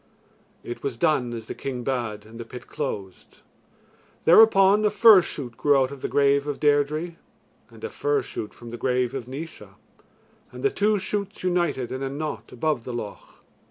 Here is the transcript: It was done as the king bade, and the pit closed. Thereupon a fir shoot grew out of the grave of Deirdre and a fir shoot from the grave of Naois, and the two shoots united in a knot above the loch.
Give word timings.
It 0.63 0.81
was 0.81 0.97
done 0.97 1.31
as 1.31 1.45
the 1.45 1.53
king 1.53 1.83
bade, 1.83 2.25
and 2.25 2.39
the 2.39 2.43
pit 2.43 2.65
closed. 2.65 3.41
Thereupon 4.25 4.83
a 4.83 4.89
fir 4.89 5.21
shoot 5.21 5.55
grew 5.57 5.77
out 5.77 5.91
of 5.91 6.01
the 6.01 6.07
grave 6.07 6.47
of 6.47 6.59
Deirdre 6.59 7.17
and 7.69 7.83
a 7.83 7.89
fir 7.91 8.23
shoot 8.23 8.51
from 8.51 8.71
the 8.71 8.77
grave 8.81 9.13
of 9.13 9.27
Naois, 9.27 9.75
and 10.51 10.63
the 10.63 10.71
two 10.71 10.97
shoots 10.97 11.43
united 11.43 11.91
in 11.91 12.01
a 12.01 12.09
knot 12.09 12.51
above 12.51 12.83
the 12.83 12.93
loch. 12.93 13.45